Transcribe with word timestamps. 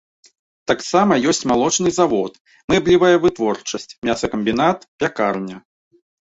Таксама 0.69 1.13
ёсць 1.31 1.45
малочны 1.51 1.89
завод, 1.99 2.33
мэблевая 2.75 3.13
вытворчасць, 3.27 3.89
мясакамбінат, 4.11 4.79
пякарня. 5.05 5.57